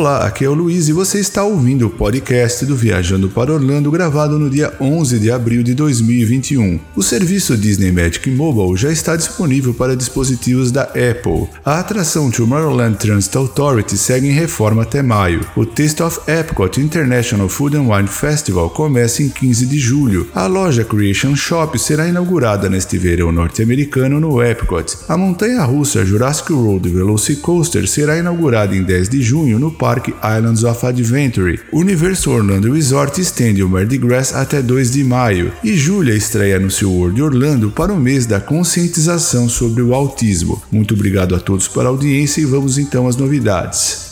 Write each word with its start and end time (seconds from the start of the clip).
Olá, 0.00 0.24
aqui 0.24 0.46
é 0.46 0.48
o 0.48 0.54
Luiz 0.54 0.88
e 0.88 0.94
você 0.94 1.20
está 1.20 1.44
ouvindo 1.44 1.86
o 1.86 1.90
podcast 1.90 2.64
do 2.64 2.74
Viajando 2.74 3.28
para 3.28 3.52
Orlando, 3.52 3.90
gravado 3.90 4.38
no 4.38 4.48
dia 4.48 4.72
11 4.80 5.18
de 5.18 5.30
abril 5.30 5.62
de 5.62 5.74
2021. 5.74 6.80
O 6.96 7.02
serviço 7.02 7.54
Disney 7.54 7.92
Magic 7.92 8.30
Mobile 8.30 8.78
já 8.78 8.90
está 8.90 9.14
disponível 9.14 9.74
para 9.74 9.94
dispositivos 9.94 10.72
da 10.72 10.84
Apple. 10.84 11.48
A 11.62 11.80
atração 11.80 12.30
Tomorrowland 12.30 12.96
Transit 12.96 13.36
Authority 13.36 13.98
segue 13.98 14.28
em 14.28 14.32
reforma 14.32 14.84
até 14.84 15.02
maio. 15.02 15.46
O 15.54 15.66
Taste 15.66 16.02
of 16.02 16.18
Epcot 16.26 16.80
International 16.80 17.50
Food 17.50 17.76
and 17.76 17.94
Wine 17.94 18.08
Festival 18.08 18.70
começa 18.70 19.22
em 19.22 19.28
15 19.28 19.66
de 19.66 19.78
julho. 19.78 20.26
A 20.34 20.46
loja 20.46 20.82
Creation 20.82 21.36
Shop 21.36 21.78
será 21.78 22.08
inaugurada 22.08 22.70
neste 22.70 22.96
verão 22.96 23.30
norte-americano 23.30 24.18
no 24.18 24.42
Epcot. 24.42 24.96
A 25.06 25.18
montanha-russa 25.18 26.06
Jurassic 26.06 26.50
World 26.54 26.88
Velocicoaster 26.88 27.86
será 27.86 28.16
inaugurada 28.16 28.74
em 28.74 28.82
10 28.82 29.10
de 29.10 29.20
junho 29.20 29.58
no 29.58 29.70
Parque 29.70 29.89
Islands 29.98 30.62
of 30.62 30.86
Adventure. 30.86 31.58
O 31.72 31.80
Universo 31.80 32.30
Orlando 32.30 32.72
Resort 32.72 33.20
estende 33.20 33.62
o 33.62 33.68
Mardi 33.68 33.98
Gras 33.98 34.34
até 34.34 34.62
2 34.62 34.92
de 34.92 35.02
maio 35.02 35.52
e 35.64 35.76
Júlia 35.76 36.14
estreia 36.14 36.58
no 36.60 36.70
seu 36.70 36.90
World 36.92 37.20
Orlando 37.20 37.70
para 37.70 37.92
o 37.92 37.96
mês 37.96 38.26
da 38.26 38.40
conscientização 38.40 39.48
sobre 39.48 39.82
o 39.82 39.94
autismo. 39.94 40.62
Muito 40.70 40.94
obrigado 40.94 41.34
a 41.34 41.40
todos 41.40 41.66
pela 41.66 41.88
audiência 41.88 42.40
e 42.40 42.44
vamos 42.44 42.78
então 42.78 43.08
às 43.08 43.16
novidades. 43.16 44.09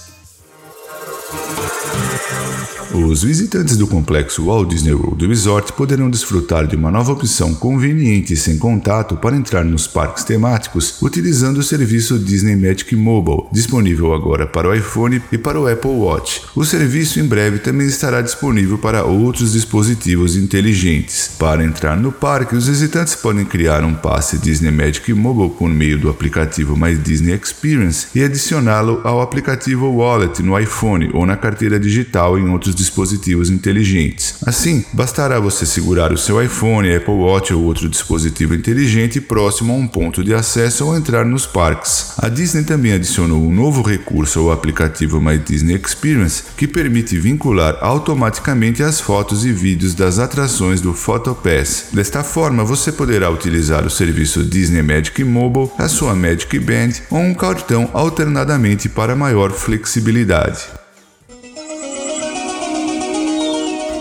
Os 2.95 3.23
visitantes 3.23 3.77
do 3.77 3.87
complexo 3.87 4.47
Walt 4.47 4.71
Disney 4.71 4.95
World 4.95 5.27
Resort 5.27 5.75
poderão 5.75 6.09
desfrutar 6.09 6.67
de 6.67 6.75
uma 6.75 6.91
nova 6.91 7.13
opção 7.13 7.55
conveniente 7.55 8.33
e 8.33 8.37
sem 8.37 8.57
contato 8.57 9.15
para 9.15 9.37
entrar 9.37 9.63
nos 9.63 9.87
parques 9.87 10.25
temáticos 10.25 10.97
utilizando 11.03 11.59
o 11.59 11.63
serviço 11.63 12.19
Disney 12.19 12.57
Magic 12.57 12.97
Mobile, 12.97 13.45
disponível 13.53 14.15
agora 14.15 14.47
para 14.47 14.71
o 14.71 14.75
iPhone 14.75 15.21
e 15.31 15.37
para 15.37 15.61
o 15.61 15.69
Apple 15.69 15.91
Watch. 15.91 16.43
O 16.57 16.65
serviço 16.65 17.21
em 17.21 17.25
breve 17.25 17.59
também 17.59 17.87
estará 17.87 18.23
disponível 18.23 18.79
para 18.79 19.05
outros 19.05 19.53
dispositivos 19.53 20.35
inteligentes. 20.35 21.33
Para 21.39 21.63
entrar 21.63 21.97
no 21.97 22.11
parque, 22.11 22.57
os 22.57 22.69
visitantes 22.69 23.15
podem 23.15 23.45
criar 23.45 23.85
um 23.85 23.95
passe 23.95 24.39
Disney 24.39 24.71
Magic 24.71 25.13
Mobile 25.13 25.51
por 25.59 25.69
meio 25.69 25.99
do 25.99 26.09
aplicativo 26.09 26.75
My 26.77 26.97
Disney 26.97 27.35
Experience 27.35 28.07
e 28.15 28.25
adicioná-lo 28.25 29.03
ao 29.05 29.21
aplicativo 29.21 29.91
Wallet 29.91 30.43
no 30.43 30.59
iPhone 30.59 31.11
ou 31.13 31.27
na 31.27 31.37
carteira 31.37 31.79
digital 31.79 32.39
em 32.39 32.49
outros 32.49 32.78
dispositivos 32.79 33.51
inteligentes. 33.51 34.37
Assim, 34.47 34.85
bastará 34.93 35.39
você 35.39 35.67
segurar 35.67 36.13
o 36.13 36.17
seu 36.17 36.43
iPhone, 36.43 36.95
Apple 36.95 37.13
Watch 37.13 37.53
ou 37.53 37.65
outro 37.65 37.89
dispositivo 37.89 38.55
inteligente 38.55 39.21
próximo 39.21 39.73
a 39.73 39.77
um 39.77 39.87
ponto 39.87 40.25
de 40.25 40.33
acesso 40.33 40.87
ou 40.87 40.97
entrar 40.97 41.27
nos 41.27 41.45
parques. 41.45 42.13
A 42.19 42.29
Disney 42.29 42.65
também 42.65 42.93
adicionou 42.93 43.43
um 43.43 43.53
novo 43.53 43.83
recurso 43.83 44.41
ao 44.41 44.53
aplicativo 44.53 45.21
My 45.21 45.37
Disney 45.37 45.75
Experience 45.75 46.45
que 46.57 46.67
permite 46.67 47.19
vincular 47.19 47.77
automaticamente 47.81 48.83
as 48.83 49.01
fotos 49.01 49.45
e 49.45 49.53
vídeos 49.53 49.95
das 49.95 50.19
atrações 50.19 50.81
do 50.81 50.95
PhotoPass. 50.95 51.89
Desta 51.93 52.23
forma, 52.23 52.65
você 52.65 52.93
poderá 52.93 53.31
utilizar 53.31 53.85
o 53.85 53.91
serviço 53.91 54.45
Disney 54.45 54.83
Magic 54.83 55.23
Mobile, 55.25 55.71
a 55.77 55.89
sua 55.89 56.15
Magic 56.15 56.59
Band 56.59 56.93
ou 57.11 57.19
um 57.19 57.35
cartão 57.35 57.91
alternadamente 57.93 58.89
para 58.89 59.17
maior 59.17 59.51
flexibilidade. 59.51 60.78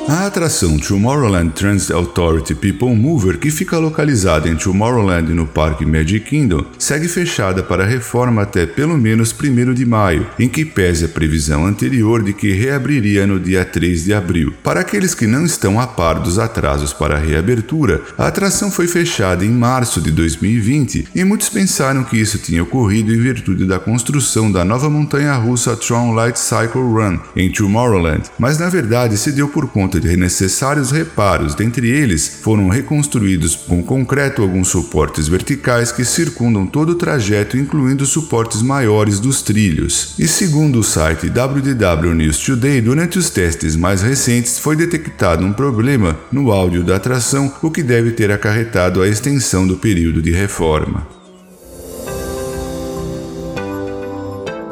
A 0.09 0.25
atração 0.25 0.79
Tomorrowland 0.79 1.51
Transit 1.51 1.91
Authority 1.91 2.55
People 2.55 2.95
Mover, 2.95 3.37
que 3.37 3.51
fica 3.51 3.77
localizada 3.77 4.47
em 4.47 4.55
Tomorrowland 4.55 5.33
no 5.33 5.45
Parque 5.45 5.85
Magic 5.85 6.21
Kingdom, 6.21 6.63
segue 6.79 7.09
fechada 7.09 7.61
para 7.61 7.85
reforma 7.85 8.43
até 8.43 8.65
pelo 8.65 8.97
menos 8.97 9.35
1 9.37 9.73
de 9.73 9.85
maio, 9.85 10.25
em 10.39 10.47
que 10.47 10.63
pese 10.63 11.03
a 11.03 11.09
previsão 11.09 11.65
anterior 11.65 12.23
de 12.23 12.31
que 12.31 12.53
reabriria 12.53 13.27
no 13.27 13.37
dia 13.37 13.65
3 13.65 14.05
de 14.05 14.13
abril. 14.13 14.53
Para 14.63 14.79
aqueles 14.79 15.13
que 15.13 15.27
não 15.27 15.43
estão 15.43 15.77
a 15.77 15.85
par 15.85 16.21
dos 16.21 16.39
atrasos 16.39 16.93
para 16.93 17.17
a 17.17 17.19
reabertura, 17.19 18.01
a 18.17 18.27
atração 18.27 18.71
foi 18.71 18.87
fechada 18.87 19.43
em 19.43 19.51
março 19.51 19.99
de 19.99 20.11
2020 20.11 21.09
e 21.13 21.23
muitos 21.25 21.49
pensaram 21.49 22.05
que 22.05 22.15
isso 22.15 22.37
tinha 22.37 22.63
ocorrido 22.63 23.13
em 23.13 23.19
virtude 23.19 23.65
da 23.65 23.77
construção 23.77 24.49
da 24.49 24.63
nova 24.63 24.89
montanha-russa 24.89 25.75
Tron 25.75 26.13
Light 26.13 26.39
Cycle 26.39 26.81
Run 26.81 27.19
em 27.35 27.51
Tomorrowland, 27.51 28.23
mas 28.39 28.57
na 28.57 28.69
verdade 28.69 29.17
se 29.17 29.33
deu 29.33 29.49
por 29.49 29.67
conta 29.67 29.96
de 29.99 30.15
necessários 30.17 30.91
reparos, 30.91 31.55
dentre 31.55 31.89
eles 31.89 32.39
foram 32.41 32.69
reconstruídos 32.69 33.55
com 33.55 33.83
concreto 33.83 34.41
alguns 34.41 34.69
suportes 34.69 35.27
verticais 35.27 35.91
que 35.91 36.05
circundam 36.05 36.65
todo 36.65 36.91
o 36.91 36.95
trajeto, 36.95 37.57
incluindo 37.57 38.05
suportes 38.05 38.61
maiores 38.61 39.19
dos 39.19 39.41
trilhos. 39.41 40.15
E 40.17 40.27
segundo 40.27 40.79
o 40.79 40.83
site 40.83 41.27
WDW 41.27 42.13
News 42.13 42.37
Today, 42.39 42.81
durante 42.81 43.17
os 43.17 43.29
testes 43.29 43.75
mais 43.75 44.01
recentes 44.01 44.59
foi 44.59 44.75
detectado 44.75 45.45
um 45.45 45.53
problema 45.53 46.17
no 46.31 46.51
áudio 46.51 46.83
da 46.83 46.95
atração, 46.95 47.53
o 47.61 47.71
que 47.71 47.83
deve 47.83 48.11
ter 48.11 48.31
acarretado 48.31 49.01
a 49.01 49.07
extensão 49.07 49.67
do 49.67 49.77
período 49.77 50.21
de 50.21 50.31
reforma. 50.31 51.16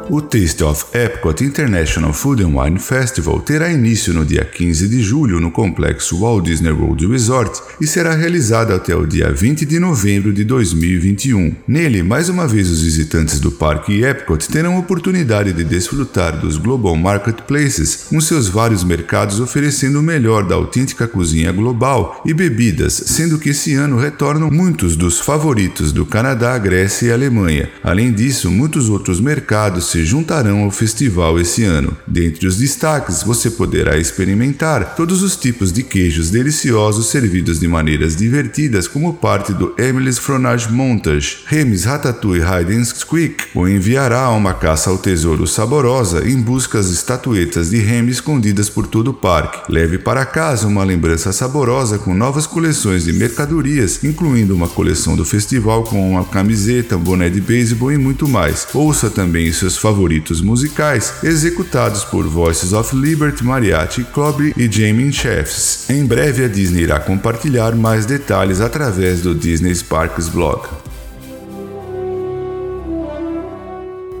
O 0.08 0.20
Taste 0.20 0.62
of 0.62 0.84
Epcot 0.94 1.42
International 1.42 2.12
Food 2.12 2.44
and 2.44 2.54
Wine 2.54 2.78
Festival 2.78 3.40
terá 3.40 3.72
início 3.72 4.14
no 4.14 4.24
dia 4.24 4.44
15 4.44 4.86
de 4.86 5.02
julho 5.02 5.40
no 5.40 5.50
complexo 5.50 6.20
Walt 6.20 6.44
Disney 6.44 6.70
World 6.70 7.08
Resort 7.08 7.60
e 7.80 7.88
será 7.88 8.14
realizado 8.14 8.72
até 8.72 8.94
o 8.94 9.04
dia 9.04 9.32
20 9.32 9.66
de 9.66 9.80
novembro 9.80 10.32
de 10.32 10.44
2021. 10.44 11.56
Nele, 11.66 12.04
mais 12.04 12.28
uma 12.28 12.46
vez, 12.46 12.70
os 12.70 12.82
visitantes 12.82 13.40
do 13.40 13.50
Parque 13.50 14.04
Epcot 14.04 14.48
terão 14.48 14.76
a 14.76 14.78
oportunidade 14.78 15.52
de 15.52 15.64
desfrutar 15.64 16.38
dos 16.38 16.56
Global 16.56 16.94
Marketplaces, 16.94 18.06
com 18.08 18.20
seus 18.20 18.46
vários 18.46 18.84
mercados 18.84 19.40
oferecendo 19.40 19.98
o 19.98 20.04
melhor 20.04 20.46
da 20.46 20.54
autêntica 20.54 21.08
cozinha 21.08 21.50
global 21.50 22.22
e 22.24 22.32
bebidas, 22.32 22.92
sendo 23.06 23.40
que 23.40 23.50
esse 23.50 23.74
ano 23.74 23.98
retornam 23.98 24.52
muitos 24.52 24.94
dos 24.94 25.18
favoritos 25.18 25.90
do 25.90 26.06
Canadá, 26.06 26.56
Grécia 26.58 27.08
e 27.08 27.12
Alemanha. 27.12 27.68
Além 27.82 28.12
disso, 28.12 28.52
muitos 28.52 28.88
outros 28.88 29.20
mercados 29.20 29.95
se 29.96 30.04
juntarão 30.04 30.64
ao 30.64 30.70
festival 30.70 31.40
esse 31.40 31.64
ano. 31.64 31.96
Dentre 32.06 32.46
os 32.46 32.58
destaques, 32.58 33.22
você 33.22 33.50
poderá 33.50 33.96
experimentar 33.96 34.94
todos 34.94 35.22
os 35.22 35.36
tipos 35.36 35.72
de 35.72 35.82
queijos 35.82 36.28
deliciosos 36.28 37.06
servidos 37.06 37.58
de 37.58 37.66
maneiras 37.66 38.14
divertidas 38.14 38.86
como 38.86 39.14
parte 39.14 39.54
do 39.54 39.74
Emily's 39.78 40.18
Fronage 40.18 40.70
Montage, 40.70 41.38
Remis 41.46 41.84
Ratatouille 41.84 42.44
Hide 42.44 42.74
and 42.74 42.84
Squeak, 42.84 43.44
ou 43.54 43.66
enviará 43.66 44.28
uma 44.30 44.52
caça 44.52 44.90
ao 44.90 44.98
tesouro 44.98 45.46
saborosa 45.46 46.28
em 46.28 46.36
busca 46.42 46.76
das 46.76 46.90
estatuetas 46.90 47.70
de 47.70 47.78
Remy 47.78 48.10
escondidas 48.10 48.68
por 48.68 48.86
todo 48.86 49.12
o 49.12 49.14
parque. 49.14 49.72
Leve 49.72 49.96
para 49.96 50.26
casa 50.26 50.66
uma 50.66 50.84
lembrança 50.84 51.32
saborosa 51.32 51.98
com 51.98 52.12
novas 52.12 52.46
coleções 52.46 53.04
de 53.04 53.14
mercadorias, 53.14 54.04
incluindo 54.04 54.54
uma 54.54 54.68
coleção 54.68 55.16
do 55.16 55.24
festival 55.24 55.84
com 55.84 56.10
uma 56.10 56.24
camiseta, 56.24 56.98
um 56.98 57.00
boné 57.00 57.30
de 57.30 57.40
beisebol 57.40 57.92
e 57.92 57.96
muito 57.96 58.28
mais. 58.28 58.68
Ouça 58.74 59.08
também 59.08 59.50
seus 59.52 59.78
favoritos 59.86 60.40
musicais, 60.40 61.22
executados 61.22 62.02
por 62.02 62.26
Voices 62.26 62.72
of 62.72 62.96
Liberty, 62.96 63.44
Mariachi 63.44 64.02
Club 64.02 64.52
e 64.56 64.68
Jamie 64.68 65.12
Chefs. 65.12 65.88
Em 65.88 66.04
breve 66.04 66.44
a 66.44 66.48
Disney 66.48 66.82
irá 66.82 66.98
compartilhar 66.98 67.72
mais 67.76 68.04
detalhes 68.04 68.60
através 68.60 69.22
do 69.22 69.32
Disney 69.32 69.72
Sparks 69.72 70.28
blog. 70.28 70.85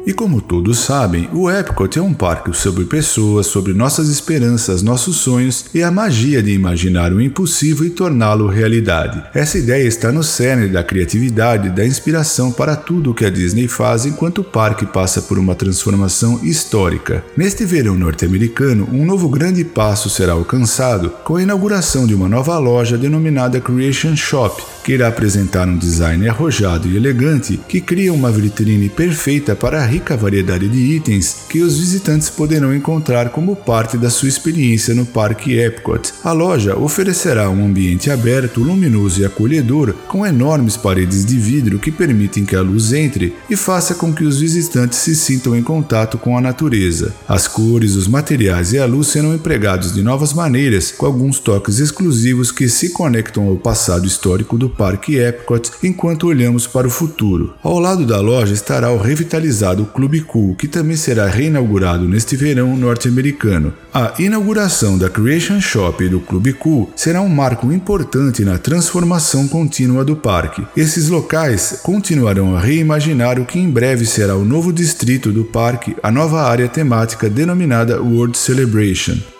E 0.06 0.12
como 0.12 0.40
todos 0.40 0.78
sabem, 0.78 1.28
o 1.32 1.50
Epcot 1.50 1.98
é 1.98 2.00
um 2.00 2.14
parque 2.14 2.56
sobre 2.56 2.84
pessoas, 2.84 3.48
sobre 3.48 3.74
nossas 3.74 4.08
esperanças, 4.08 4.80
nossos 4.80 5.16
sonhos 5.16 5.64
e 5.74 5.82
a 5.82 5.90
magia 5.90 6.40
de 6.40 6.52
imaginar 6.52 7.12
o 7.12 7.20
impossível 7.20 7.84
e 7.84 7.90
torná-lo 7.90 8.46
realidade. 8.46 9.20
Essa 9.34 9.58
ideia 9.58 9.82
está 9.82 10.12
no 10.12 10.22
cerne 10.22 10.68
da 10.68 10.84
criatividade 10.84 11.70
da 11.70 11.84
inspiração 11.84 12.52
para 12.52 12.76
tudo 12.76 13.10
o 13.10 13.14
que 13.14 13.24
a 13.24 13.30
Disney 13.30 13.66
faz 13.66 14.06
enquanto 14.06 14.42
o 14.42 14.44
parque 14.44 14.86
passa 14.86 15.20
por 15.22 15.40
uma 15.40 15.56
transformação 15.56 16.38
histórica. 16.44 17.24
Neste 17.36 17.64
verão 17.64 17.96
norte-americano, 17.96 18.88
um 18.92 19.04
novo 19.04 19.28
grande 19.28 19.64
passo 19.64 20.08
será 20.08 20.34
alcançado 20.34 21.10
com 21.24 21.34
a 21.34 21.42
inauguração 21.42 22.06
de 22.06 22.14
uma 22.14 22.28
nova 22.28 22.56
loja 22.58 22.96
denominada 22.96 23.60
Creation 23.60 24.14
Shop, 24.14 24.62
que 24.86 24.92
irá 24.92 25.08
apresentar 25.08 25.68
um 25.68 25.76
design 25.76 26.28
arrojado 26.28 26.86
e 26.86 26.96
elegante 26.96 27.58
que 27.68 27.80
cria 27.80 28.12
uma 28.12 28.30
vitrine 28.30 28.88
perfeita 28.88 29.56
para 29.56 29.82
a 29.82 29.84
rica 29.84 30.16
variedade 30.16 30.68
de 30.68 30.78
itens 30.78 31.38
que 31.48 31.60
os 31.60 31.80
visitantes 31.80 32.30
poderão 32.30 32.72
encontrar 32.72 33.30
como 33.30 33.56
parte 33.56 33.98
da 33.98 34.08
sua 34.08 34.28
experiência 34.28 34.94
no 34.94 35.04
Parque 35.04 35.58
Epcot. 35.58 36.12
A 36.22 36.30
loja 36.30 36.76
oferecerá 36.76 37.50
um 37.50 37.66
ambiente 37.66 38.12
aberto, 38.12 38.62
luminoso 38.62 39.20
e 39.20 39.24
acolhedor, 39.24 39.92
com 40.06 40.24
enormes 40.24 40.76
paredes 40.76 41.24
de 41.24 41.36
vidro 41.36 41.80
que 41.80 41.90
permitem 41.90 42.44
que 42.44 42.54
a 42.54 42.60
luz 42.60 42.92
entre 42.92 43.34
e 43.50 43.56
faça 43.56 43.92
com 43.92 44.12
que 44.12 44.22
os 44.22 44.38
visitantes 44.38 45.00
se 45.00 45.16
sintam 45.16 45.56
em 45.56 45.64
contato 45.64 46.16
com 46.16 46.38
a 46.38 46.40
natureza. 46.40 47.12
As 47.26 47.48
cores, 47.48 47.96
os 47.96 48.06
materiais 48.06 48.72
e 48.72 48.78
a 48.78 48.86
luz 48.86 49.08
serão 49.08 49.34
empregados 49.34 49.92
de 49.92 50.00
novas 50.00 50.32
maneiras, 50.32 50.92
com 50.92 51.06
alguns 51.06 51.40
toques 51.40 51.80
exclusivos 51.80 52.52
que 52.52 52.68
se 52.68 52.90
conectam 52.90 53.48
ao 53.48 53.56
passado 53.56 54.06
histórico 54.06 54.56
do 54.56 54.75
Parque 54.76 55.16
Epcot 55.18 55.72
enquanto 55.82 56.26
olhamos 56.26 56.66
para 56.66 56.86
o 56.86 56.90
futuro. 56.90 57.54
Ao 57.62 57.78
lado 57.78 58.04
da 58.04 58.20
loja 58.20 58.52
estará 58.52 58.90
o 58.90 58.98
revitalizado 58.98 59.86
Clube 59.86 60.20
Cool, 60.20 60.54
que 60.54 60.68
também 60.68 60.96
será 60.96 61.26
reinaugurado 61.26 62.06
neste 62.06 62.36
verão 62.36 62.76
norte-americano. 62.76 63.72
A 63.92 64.12
inauguração 64.18 64.98
da 64.98 65.08
Creation 65.08 65.60
Shop 65.60 66.04
e 66.04 66.08
do 66.08 66.20
Clube 66.20 66.52
Cool 66.52 66.90
será 66.94 67.20
um 67.22 67.28
marco 67.28 67.72
importante 67.72 68.44
na 68.44 68.58
transformação 68.58 69.48
contínua 69.48 70.04
do 70.04 70.16
parque. 70.16 70.66
Esses 70.76 71.08
locais 71.08 71.80
continuarão 71.82 72.54
a 72.54 72.60
reimaginar 72.60 73.40
o 73.40 73.46
que 73.46 73.58
em 73.58 73.70
breve 73.70 74.04
será 74.04 74.36
o 74.36 74.44
novo 74.44 74.72
distrito 74.72 75.32
do 75.32 75.44
parque, 75.44 75.96
a 76.02 76.10
nova 76.10 76.42
área 76.42 76.68
temática 76.68 77.30
denominada 77.30 78.00
World 78.02 78.36
Celebration. 78.36 79.35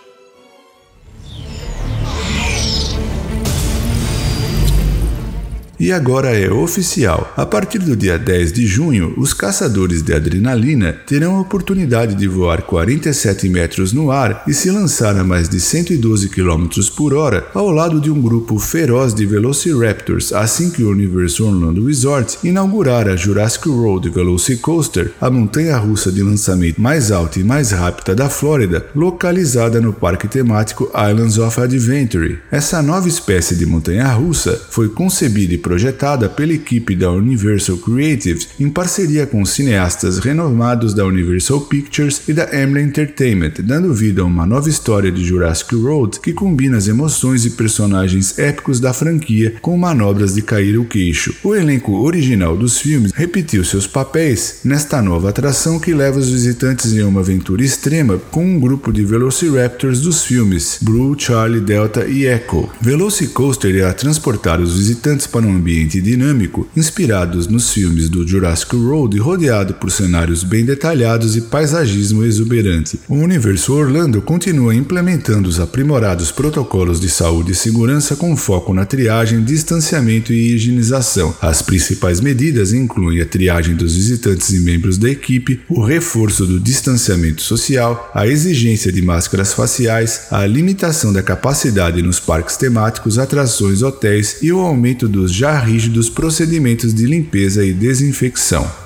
E 5.87 5.93
agora 5.93 6.37
é 6.37 6.53
oficial. 6.53 7.33
A 7.37 7.47
partir 7.47 7.79
do 7.79 7.94
dia 7.94 8.19
10 8.19 8.53
de 8.53 8.67
junho, 8.67 9.15
os 9.17 9.33
caçadores 9.33 10.03
de 10.03 10.12
adrenalina 10.12 10.93
terão 10.93 11.37
a 11.37 11.41
oportunidade 11.41 12.17
de 12.17 12.27
voar 12.27 12.62
47 12.62 13.49
metros 13.49 13.93
no 13.93 14.11
ar 14.11 14.43
e 14.49 14.53
se 14.53 14.69
lançar 14.69 15.17
a 15.17 15.23
mais 15.23 15.49
de 15.49 15.61
112 15.61 16.29
km 16.29 16.67
por 16.97 17.15
hora 17.15 17.47
ao 17.55 17.71
lado 17.71 18.00
de 18.00 18.11
um 18.11 18.21
grupo 18.21 18.59
feroz 18.59 19.15
de 19.15 19.25
Velociraptors 19.25 20.33
assim 20.33 20.71
que 20.71 20.83
o 20.83 20.91
Universal 20.91 21.47
Orlando 21.47 21.87
Resort 21.87 22.37
inaugurar 22.43 23.09
a 23.09 23.15
Jurassic 23.15 23.69
World 23.69 24.11
Velocicoaster, 24.11 25.12
a 25.21 25.31
montanha-russa 25.31 26.11
de 26.11 26.21
lançamento 26.21 26.81
mais 26.81 27.12
alta 27.12 27.38
e 27.38 27.44
mais 27.44 27.71
rápida 27.71 28.12
da 28.12 28.29
Flórida, 28.29 28.85
localizada 28.93 29.81
no 29.81 29.93
parque 29.93 30.27
temático 30.27 30.91
Islands 31.09 31.38
of 31.38 31.61
Adventure. 31.61 32.41
Essa 32.50 32.83
nova 32.83 33.06
espécie 33.06 33.55
de 33.55 33.65
montanha-russa 33.65 34.61
foi 34.69 34.88
concebida 34.88 35.55
e 35.55 35.59
projetada 35.59 35.75
pela 36.37 36.52
equipe 36.52 36.94
da 36.94 37.11
Universal 37.11 37.76
Creative 37.78 38.46
em 38.58 38.69
parceria 38.69 39.26
com 39.26 39.44
cineastas 39.44 40.19
renomados 40.19 40.94
da 40.94 41.05
Universal 41.05 41.61
Pictures 41.62 42.23
e 42.28 42.32
da 42.32 42.44
Emblem 42.62 42.87
Entertainment, 42.87 43.52
dando 43.61 43.93
vida 43.93 44.23
a 44.23 44.25
uma 44.25 44.46
nova 44.46 44.69
história 44.69 45.11
de 45.11 45.25
Jurassic 45.25 45.75
World 45.75 46.20
que 46.20 46.32
combina 46.32 46.76
as 46.76 46.88
emoções 46.88 47.44
e 47.44 47.50
personagens 47.50 48.38
épicos 48.38 48.81
da 48.81 48.93
franquia 48.93 49.55
com 49.61 49.76
manobras 49.76 50.34
de 50.34 50.43
cair 50.43 50.78
o 50.78 50.84
queixo. 50.84 51.34
O 51.43 51.55
elenco 51.55 51.93
original 51.93 52.56
dos 52.56 52.78
filmes 52.78 53.12
repetiu 53.12 53.64
seus 53.64 53.87
papéis 53.87 54.61
nesta 54.64 55.02
nova 55.02 55.31
atração 55.31 55.78
que 55.78 55.94
leva 55.94 56.19
os 56.19 56.31
visitantes 56.31 56.93
em 56.93 57.02
uma 57.02 57.20
aventura 57.20 57.64
extrema 57.64 58.19
com 58.31 58.44
um 58.44 58.61
grupo 58.61 58.93
de 58.93 59.05
Velociraptors 59.05 60.00
dos 60.00 60.25
filmes 60.25 60.78
Blue, 60.82 61.17
Charlie, 61.19 61.61
Delta 61.61 62.06
e 62.06 62.26
Echo. 62.26 62.69
Velocicoaster 62.81 63.75
irá 63.75 63.93
transportar 63.93 64.61
os 64.61 64.76
visitantes 64.76 65.26
para 65.26 65.46
um 65.46 65.56
ambiente 65.56 66.00
dinâmico, 66.00 66.69
inspirados 66.76 67.49
nos 67.49 67.73
filmes 67.73 68.08
do 68.08 68.26
Jurassic 68.26 68.76
World 68.76 69.17
e 69.17 69.20
rodeado 69.20 69.75
por 69.75 69.91
cenários 69.91 70.44
bem 70.44 70.64
detalhados 70.64 71.37
e 71.37 71.41
paisagismo 71.41 72.25
exuberante. 72.25 73.00
O 73.08 73.17
universo 73.17 73.73
Orlando 73.73 74.23
continua 74.23 74.75
implementando 74.75 75.49
os 75.49 75.58
aprimorados 75.58 76.31
protocolos 76.31 77.00
de 77.00 77.08
saúde 77.08 77.53
e 77.53 77.55
segurança 77.55 78.14
com 78.14 78.37
foco 78.37 78.73
na 78.73 78.85
triagem, 78.85 79.43
distanciamento 79.43 80.32
e 80.32 80.55
higienização. 80.55 81.35
As 81.41 81.62
principais 81.62 82.20
medidas 82.20 82.73
incluem 82.73 83.20
a 83.20 83.26
triagem 83.26 83.75
dos 83.75 83.97
visitantes 83.97 84.50
e 84.50 84.61
membros 84.61 84.99
da 84.99 85.11
equipe, 85.11 85.61
o 85.69 85.82
reforço 85.82 86.47
do 86.47 86.61
distanciamento 86.61 87.43
social, 87.43 88.11
a 88.14 88.26
exigência 88.26 88.93
de 88.93 89.02
máscaras 89.02 89.52
faciais, 89.52 90.23
a 90.31 90.47
limitação 90.47 91.12
da 91.12 91.23
capacidade 91.23 92.02
nos 92.02 92.20
parques 92.20 92.56
temáticos, 92.56 93.19
atrações, 93.19 93.82
hotéis 93.82 94.38
e 94.43 94.52
o 94.52 94.61
aumento 94.61 95.09
dos 95.09 95.32
já 95.46 95.60
rígidos 95.60 96.10
procedimentos 96.10 96.93
de 96.93 97.06
limpeza 97.06 97.64
e 97.64 97.72
desinfecção. 97.72 98.86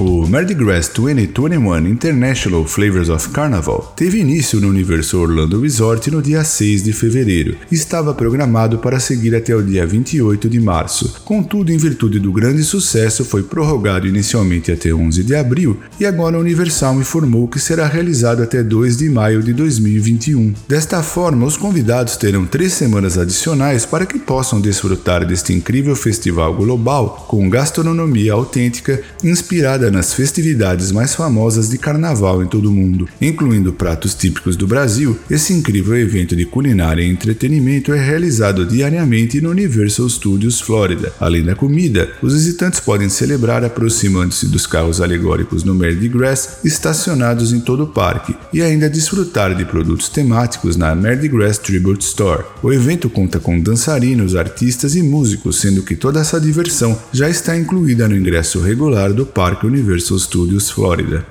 O 0.00 0.26
Mardi 0.26 0.54
Gras 0.54 0.88
2021 0.88 1.86
International 1.86 2.64
Flavors 2.64 3.10
of 3.10 3.28
Carnival 3.28 3.92
teve 3.94 4.18
início 4.18 4.58
no 4.58 4.70
Universo 4.70 5.20
Orlando 5.20 5.60
Resort 5.60 6.10
no 6.10 6.22
dia 6.22 6.42
6 6.42 6.84
de 6.84 6.94
fevereiro 6.94 7.58
e 7.70 7.74
estava 7.74 8.14
programado 8.14 8.78
para 8.78 8.98
seguir 8.98 9.36
até 9.36 9.54
o 9.54 9.62
dia 9.62 9.86
28 9.86 10.48
de 10.48 10.58
março. 10.58 11.20
Contudo, 11.22 11.70
em 11.70 11.76
virtude 11.76 12.18
do 12.18 12.32
grande 12.32 12.64
sucesso, 12.64 13.26
foi 13.26 13.42
prorrogado 13.42 14.06
inicialmente 14.06 14.72
até 14.72 14.90
11 14.90 15.22
de 15.22 15.34
abril 15.34 15.78
e 16.00 16.06
agora 16.06 16.38
a 16.38 16.40
Universal 16.40 16.98
informou 16.98 17.46
que 17.46 17.60
será 17.60 17.86
realizado 17.86 18.42
até 18.42 18.62
2 18.62 18.96
de 18.96 19.10
maio 19.10 19.42
de 19.42 19.52
2021. 19.52 20.54
Desta 20.66 21.02
forma, 21.02 21.44
os 21.44 21.58
convidados 21.58 22.16
terão 22.16 22.46
três 22.46 22.72
semanas 22.72 23.18
adicionais 23.18 23.84
para 23.84 24.06
que 24.06 24.18
possam 24.18 24.62
desfrutar 24.62 25.26
deste 25.26 25.52
incrível 25.52 25.94
festival 25.94 26.54
global 26.54 27.26
com 27.28 27.50
gastronomia 27.50 28.32
autêntica 28.32 29.02
inspirada 29.22 29.89
nas 29.90 30.14
festividades 30.14 30.92
mais 30.92 31.14
famosas 31.14 31.68
de 31.68 31.78
carnaval 31.78 32.42
em 32.42 32.46
todo 32.46 32.68
o 32.68 32.72
mundo, 32.72 33.08
incluindo 33.20 33.72
pratos 33.72 34.14
típicos 34.14 34.56
do 34.56 34.66
Brasil. 34.66 35.18
Esse 35.30 35.52
incrível 35.52 35.96
evento 35.96 36.36
de 36.36 36.44
culinária 36.44 37.02
e 37.02 37.10
entretenimento 37.10 37.92
é 37.92 38.02
realizado 38.02 38.64
diariamente 38.64 39.40
no 39.40 39.50
Universal 39.50 40.08
Studios 40.08 40.60
Florida. 40.60 41.12
Além 41.18 41.44
da 41.44 41.54
comida, 41.54 42.10
os 42.22 42.34
visitantes 42.34 42.80
podem 42.80 43.08
celebrar 43.08 43.64
aproximando-se 43.64 44.46
dos 44.46 44.66
carros 44.66 45.00
alegóricos 45.00 45.64
no 45.64 45.74
Mardi 45.74 46.08
Gras 46.08 46.58
estacionados 46.64 47.52
em 47.52 47.60
todo 47.60 47.84
o 47.84 47.88
parque 47.88 48.36
e 48.52 48.62
ainda 48.62 48.88
desfrutar 48.88 49.54
de 49.54 49.64
produtos 49.64 50.08
temáticos 50.08 50.76
na 50.76 50.94
Mardi 50.94 51.28
Gras 51.28 51.58
Tribute 51.58 52.04
Store. 52.04 52.44
O 52.62 52.72
evento 52.72 53.10
conta 53.10 53.40
com 53.40 53.60
dançarinos, 53.60 54.36
artistas 54.36 54.94
e 54.94 55.02
músicos, 55.02 55.60
sendo 55.60 55.82
que 55.82 55.96
toda 55.96 56.20
essa 56.20 56.40
diversão 56.40 56.98
já 57.12 57.28
está 57.28 57.56
incluída 57.56 58.08
no 58.08 58.16
ingresso 58.16 58.60
regular 58.60 59.12
do 59.12 59.26
Parque 59.26 59.66
Universal 59.66 59.79
Universal 59.80 60.18
Studios 60.18 60.70
Florida. 60.70 61.26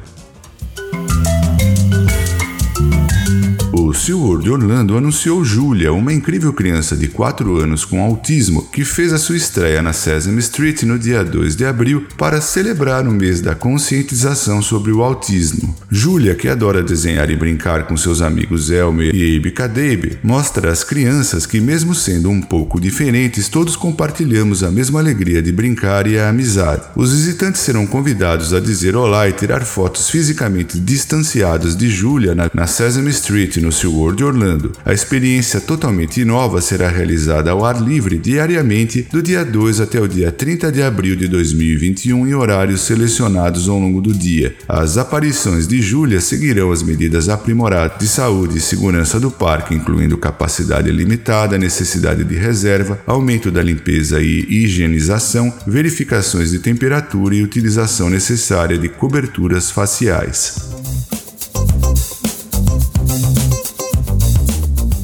O 3.71 3.93
SeaWorld 3.93 4.49
Orlando 4.49 4.97
anunciou 4.97 5.43
Julia, 5.45 5.93
uma 5.93 6.11
incrível 6.11 6.51
criança 6.51 6.97
de 6.97 7.07
4 7.07 7.57
anos 7.57 7.85
com 7.85 8.03
autismo 8.03 8.67
que 8.71 8.83
fez 8.83 9.13
a 9.13 9.19
sua 9.19 9.37
estreia 9.37 9.83
na 9.83 9.93
Sesame 9.93 10.39
Street 10.39 10.81
no 10.81 10.97
dia 10.97 11.23
2 11.23 11.55
de 11.55 11.65
abril 11.65 12.07
para 12.17 12.41
celebrar 12.41 13.07
o 13.07 13.11
mês 13.11 13.39
da 13.39 13.53
conscientização 13.53 14.63
sobre 14.63 14.91
o 14.91 15.03
autismo. 15.03 15.75
Julia, 15.91 16.35
que 16.35 16.47
adora 16.47 16.83
desenhar 16.83 17.31
e 17.31 17.35
brincar 17.35 17.87
com 17.87 17.97
seus 17.97 18.21
amigos 18.21 18.69
Elmer 18.69 19.13
e 19.13 19.37
Abe 19.37 19.49
Cadabe, 19.49 20.19
mostra 20.21 20.71
às 20.71 20.83
crianças 20.83 21.47
que, 21.47 21.59
mesmo 21.59 21.95
sendo 21.95 22.29
um 22.29 22.39
pouco 22.41 22.79
diferentes, 22.79 23.49
todos 23.49 23.75
compartilhamos 23.75 24.63
a 24.63 24.69
mesma 24.69 24.99
alegria 24.99 25.41
de 25.41 25.51
brincar 25.51 26.05
e 26.05 26.19
a 26.19 26.29
amizade. 26.29 26.83
Os 26.95 27.11
visitantes 27.11 27.61
serão 27.61 27.87
convidados 27.87 28.53
a 28.53 28.59
dizer 28.59 28.95
olá 28.95 29.27
e 29.27 29.33
tirar 29.33 29.65
fotos 29.65 30.11
fisicamente 30.11 30.79
distanciados 30.79 31.75
de 31.75 31.89
Julia 31.89 32.35
na, 32.35 32.51
na 32.53 32.67
Sesame 32.67 33.09
Street 33.09 33.57
no 33.57 33.71
SeaWorld 33.71 34.23
Orlando. 34.23 34.73
A 34.85 34.93
experiência 34.93 35.59
totalmente 35.59 36.23
nova 36.23 36.61
será 36.61 36.87
realizada 36.87 37.49
ao 37.49 37.65
ar 37.65 37.81
livre 37.81 38.19
diariamente 38.19 39.07
do 39.11 39.23
dia 39.23 39.43
2 39.43 39.81
até 39.81 39.99
o 39.99 40.07
dia 40.07 40.31
30 40.31 40.71
de 40.71 40.83
abril 40.83 41.15
de 41.15 41.27
2021 41.27 42.27
em 42.27 42.35
horários 42.35 42.81
selecionados 42.81 43.67
ao 43.67 43.79
longo 43.79 44.01
do 44.01 44.13
dia. 44.13 44.55
As 44.67 44.95
aparições 44.95 45.67
de 45.67 45.78
Júlia 45.81 46.21
seguirão 46.21 46.71
as 46.71 46.83
medidas 46.83 47.29
aprimoradas 47.29 47.99
de 47.99 48.07
saúde 48.07 48.57
e 48.57 48.61
segurança 48.61 49.19
do 49.19 49.31
parque, 49.31 49.75
incluindo 49.75 50.17
capacidade 50.17 50.91
limitada, 50.91 51.57
necessidade 51.57 52.23
de 52.23 52.35
reserva, 52.35 52.99
aumento 53.05 53.51
da 53.51 53.61
limpeza 53.61 54.21
e 54.21 54.45
higienização, 54.49 55.53
verificações 55.65 56.51
de 56.51 56.59
temperatura 56.59 57.35
e 57.35 57.43
utilização 57.43 58.09
necessária 58.09 58.77
de 58.77 58.89
coberturas 58.89 59.71
faciais. 59.71 60.68